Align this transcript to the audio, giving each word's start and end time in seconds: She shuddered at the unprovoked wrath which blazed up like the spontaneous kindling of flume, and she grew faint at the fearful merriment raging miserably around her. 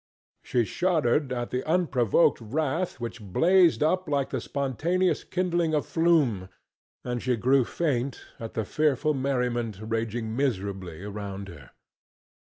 She 0.41 0.65
shuddered 0.65 1.31
at 1.31 1.51
the 1.51 1.63
unprovoked 1.63 2.41
wrath 2.41 2.99
which 2.99 3.21
blazed 3.21 3.83
up 3.83 4.09
like 4.09 4.31
the 4.31 4.41
spontaneous 4.41 5.23
kindling 5.23 5.75
of 5.75 5.85
flume, 5.85 6.49
and 7.03 7.21
she 7.21 7.35
grew 7.35 7.63
faint 7.65 8.19
at 8.39 8.55
the 8.55 8.65
fearful 8.65 9.13
merriment 9.13 9.77
raging 9.79 10.35
miserably 10.35 11.03
around 11.03 11.49
her. 11.49 11.69